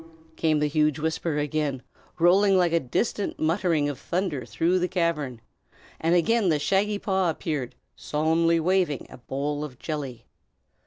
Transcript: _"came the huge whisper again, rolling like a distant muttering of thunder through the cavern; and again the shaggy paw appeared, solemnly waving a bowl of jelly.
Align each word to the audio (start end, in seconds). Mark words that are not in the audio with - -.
_"came 0.35 0.57
the 0.57 0.65
huge 0.65 0.97
whisper 0.97 1.37
again, 1.37 1.83
rolling 2.17 2.57
like 2.57 2.73
a 2.73 2.79
distant 2.79 3.39
muttering 3.39 3.87
of 3.87 3.99
thunder 3.99 4.45
through 4.47 4.79
the 4.79 4.87
cavern; 4.87 5.39
and 5.99 6.15
again 6.15 6.49
the 6.49 6.57
shaggy 6.57 6.97
paw 6.97 7.29
appeared, 7.29 7.75
solemnly 7.95 8.59
waving 8.59 9.05
a 9.11 9.17
bowl 9.19 9.63
of 9.63 9.77
jelly. 9.77 10.25